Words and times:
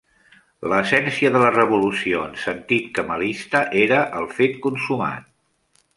L'essència 0.71 1.31
de 1.35 1.41
la 1.43 1.51
revolució, 1.57 2.23
en 2.29 2.33
sentit 2.45 2.89
kemalista, 2.97 3.65
era 3.85 4.03
el 4.23 4.29
fet 4.39 4.59
consumat. 4.65 5.33